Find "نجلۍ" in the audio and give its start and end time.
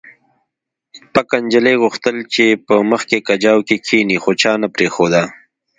1.43-1.75